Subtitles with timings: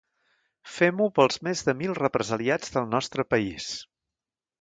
[0.77, 3.69] Fem-ho pels més de mil represaliats del nostre país.